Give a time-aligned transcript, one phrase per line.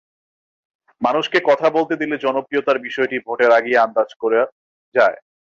[1.01, 4.41] মানুষকে কথা বলতে দিলে জনপ্রিয়তার বিষয়টি ভোটের আগেই আন্দাজ করা
[4.95, 5.17] যায়।